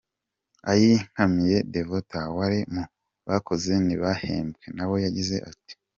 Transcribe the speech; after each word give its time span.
Ayinkamiye 0.71 1.57
Devotha 1.73 2.21
wari 2.37 2.59
mu 2.73 2.83
bakoze 3.29 3.71
ntibahembwe, 3.85 4.65
nawe 4.75 4.95
yagize. 5.05 5.35